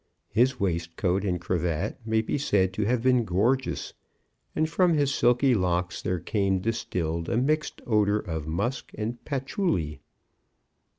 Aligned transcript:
His 0.31 0.59
waistcoat 0.59 1.23
and 1.23 1.39
cravat 1.39 1.99
may 2.07 2.21
be 2.21 2.39
said 2.39 2.73
to 2.73 2.85
have 2.85 3.03
been 3.03 3.23
gorgeous, 3.23 3.93
and 4.55 4.67
from 4.67 4.95
his 4.95 5.13
silky 5.13 5.53
locks 5.53 6.01
there 6.01 6.19
came 6.19 6.57
distilled 6.59 7.29
a 7.29 7.37
mixed 7.37 7.83
odour 7.85 8.17
of 8.17 8.47
musk 8.47 8.89
and 8.95 9.23
patchouli. 9.25 10.01